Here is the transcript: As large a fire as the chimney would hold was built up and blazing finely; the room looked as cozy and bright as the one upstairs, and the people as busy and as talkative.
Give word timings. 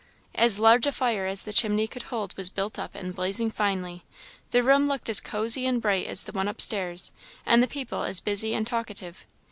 As 0.33 0.59
large 0.59 0.87
a 0.87 0.91
fire 0.91 1.27
as 1.27 1.43
the 1.43 1.53
chimney 1.53 1.87
would 1.93 2.01
hold 2.01 2.35
was 2.35 2.49
built 2.49 2.79
up 2.79 2.95
and 2.95 3.13
blazing 3.13 3.51
finely; 3.51 4.03
the 4.49 4.63
room 4.63 4.87
looked 4.87 5.09
as 5.11 5.21
cozy 5.21 5.67
and 5.67 5.79
bright 5.79 6.07
as 6.07 6.23
the 6.23 6.31
one 6.31 6.47
upstairs, 6.47 7.11
and 7.45 7.61
the 7.61 7.67
people 7.67 8.01
as 8.01 8.19
busy 8.19 8.55
and 8.55 8.65
as 8.65 8.71
talkative. 8.71 9.27